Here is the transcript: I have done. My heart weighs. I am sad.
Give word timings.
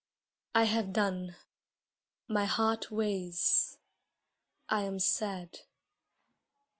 I 0.55 0.63
have 0.63 0.93
done. 0.93 1.35
My 2.27 2.45
heart 2.45 2.89
weighs. 2.89 3.77
I 4.67 4.81
am 4.81 4.97
sad. 4.97 5.59